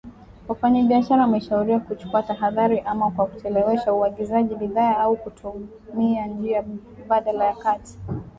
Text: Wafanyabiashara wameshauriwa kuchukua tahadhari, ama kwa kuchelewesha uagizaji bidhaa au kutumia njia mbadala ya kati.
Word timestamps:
Wafanyabiashara 0.47 1.21
wameshauriwa 1.21 1.79
kuchukua 1.79 2.23
tahadhari, 2.23 2.79
ama 2.79 3.11
kwa 3.11 3.25
kuchelewesha 3.25 3.93
uagizaji 3.93 4.55
bidhaa 4.55 4.97
au 4.97 5.15
kutumia 5.17 6.27
njia 6.27 6.63
mbadala 7.05 7.45
ya 7.45 7.55
kati. 7.55 7.97